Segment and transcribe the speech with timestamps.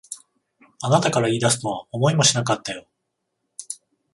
[0.81, 2.87] あなたから言い出すとは思いもしなかったよ。